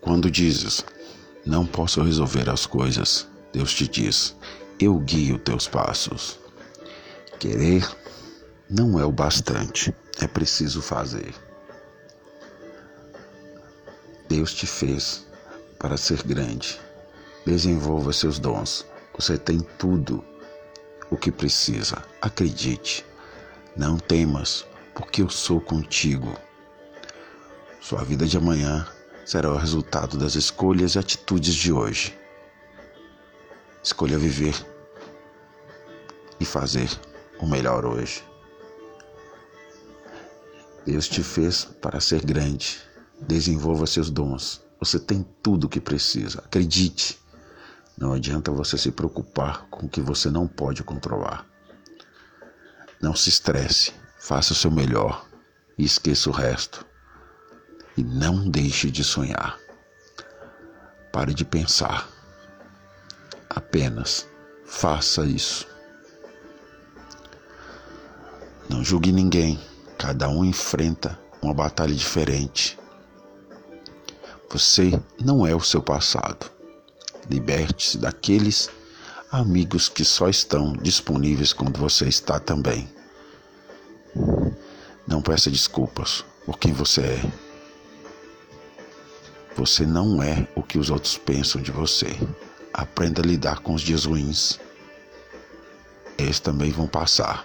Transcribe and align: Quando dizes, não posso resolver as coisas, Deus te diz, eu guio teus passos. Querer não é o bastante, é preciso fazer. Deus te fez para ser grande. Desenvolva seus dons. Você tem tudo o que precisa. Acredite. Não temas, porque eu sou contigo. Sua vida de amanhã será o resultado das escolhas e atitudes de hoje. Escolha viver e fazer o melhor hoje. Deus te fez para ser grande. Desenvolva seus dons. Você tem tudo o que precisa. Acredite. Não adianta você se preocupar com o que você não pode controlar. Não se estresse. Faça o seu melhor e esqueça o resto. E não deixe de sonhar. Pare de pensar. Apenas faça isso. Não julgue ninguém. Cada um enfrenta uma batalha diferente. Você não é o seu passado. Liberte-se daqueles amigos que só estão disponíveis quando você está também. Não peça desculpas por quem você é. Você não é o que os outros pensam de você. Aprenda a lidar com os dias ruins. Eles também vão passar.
Quando 0.00 0.30
dizes, 0.30 0.84
não 1.44 1.66
posso 1.66 2.02
resolver 2.02 2.48
as 2.48 2.66
coisas, 2.66 3.26
Deus 3.52 3.72
te 3.74 3.88
diz, 3.88 4.36
eu 4.78 4.98
guio 4.98 5.38
teus 5.38 5.66
passos. 5.66 6.38
Querer 7.38 7.88
não 8.68 8.98
é 8.98 9.04
o 9.04 9.12
bastante, 9.12 9.94
é 10.20 10.26
preciso 10.26 10.82
fazer. 10.82 11.34
Deus 14.28 14.52
te 14.52 14.66
fez 14.66 15.26
para 15.78 15.96
ser 15.96 16.22
grande. 16.22 16.78
Desenvolva 17.46 18.12
seus 18.12 18.38
dons. 18.38 18.84
Você 19.16 19.38
tem 19.38 19.60
tudo 19.78 20.22
o 21.10 21.16
que 21.16 21.32
precisa. 21.32 22.04
Acredite. 22.20 23.04
Não 23.74 23.96
temas, 23.96 24.66
porque 24.94 25.22
eu 25.22 25.30
sou 25.30 25.60
contigo. 25.60 26.36
Sua 27.80 28.04
vida 28.04 28.26
de 28.26 28.36
amanhã 28.36 28.86
será 29.28 29.52
o 29.52 29.58
resultado 29.58 30.16
das 30.16 30.36
escolhas 30.36 30.94
e 30.94 30.98
atitudes 30.98 31.54
de 31.54 31.70
hoje. 31.70 32.18
Escolha 33.84 34.18
viver 34.18 34.54
e 36.40 36.46
fazer 36.46 36.88
o 37.38 37.46
melhor 37.46 37.84
hoje. 37.84 38.24
Deus 40.86 41.06
te 41.06 41.22
fez 41.22 41.66
para 41.82 42.00
ser 42.00 42.24
grande. 42.24 42.80
Desenvolva 43.20 43.86
seus 43.86 44.08
dons. 44.08 44.62
Você 44.80 44.98
tem 44.98 45.22
tudo 45.42 45.64
o 45.64 45.68
que 45.68 45.78
precisa. 45.78 46.38
Acredite. 46.38 47.20
Não 47.98 48.14
adianta 48.14 48.50
você 48.50 48.78
se 48.78 48.90
preocupar 48.90 49.66
com 49.66 49.84
o 49.84 49.88
que 49.90 50.00
você 50.00 50.30
não 50.30 50.48
pode 50.48 50.82
controlar. 50.82 51.44
Não 52.98 53.14
se 53.14 53.28
estresse. 53.28 53.92
Faça 54.18 54.54
o 54.54 54.56
seu 54.56 54.70
melhor 54.70 55.26
e 55.76 55.84
esqueça 55.84 56.30
o 56.30 56.32
resto. 56.32 56.87
E 57.98 58.04
não 58.04 58.48
deixe 58.48 58.92
de 58.92 59.02
sonhar. 59.02 59.58
Pare 61.12 61.34
de 61.34 61.44
pensar. 61.44 62.08
Apenas 63.50 64.24
faça 64.64 65.26
isso. 65.26 65.66
Não 68.68 68.84
julgue 68.84 69.10
ninguém. 69.10 69.58
Cada 69.98 70.28
um 70.28 70.44
enfrenta 70.44 71.18
uma 71.42 71.52
batalha 71.52 71.92
diferente. 71.92 72.78
Você 74.48 74.92
não 75.20 75.44
é 75.44 75.52
o 75.52 75.60
seu 75.60 75.82
passado. 75.82 76.48
Liberte-se 77.28 77.98
daqueles 77.98 78.70
amigos 79.32 79.88
que 79.88 80.04
só 80.04 80.28
estão 80.28 80.72
disponíveis 80.74 81.52
quando 81.52 81.76
você 81.76 82.06
está 82.06 82.38
também. 82.38 82.88
Não 85.04 85.20
peça 85.20 85.50
desculpas 85.50 86.24
por 86.46 86.60
quem 86.60 86.72
você 86.72 87.00
é. 87.00 87.47
Você 89.58 89.84
não 89.84 90.22
é 90.22 90.46
o 90.54 90.62
que 90.62 90.78
os 90.78 90.88
outros 90.88 91.18
pensam 91.18 91.60
de 91.60 91.72
você. 91.72 92.16
Aprenda 92.72 93.20
a 93.20 93.26
lidar 93.26 93.58
com 93.58 93.74
os 93.74 93.82
dias 93.82 94.04
ruins. 94.04 94.56
Eles 96.16 96.38
também 96.38 96.70
vão 96.70 96.86
passar. 96.86 97.44